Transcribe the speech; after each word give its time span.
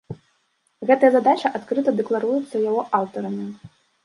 Гэтая 0.89 1.11
задача 1.15 1.51
адкрыта 1.59 1.93
дэкларуецца 2.01 2.63
яго 2.69 2.81
аўтарамі. 3.01 3.47